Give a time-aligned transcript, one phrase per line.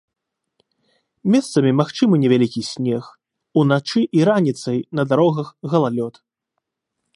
[1.35, 3.03] Месцамі магчымы невялікі снег,
[3.63, 6.13] уначы і раніцай на дарогах галалёд.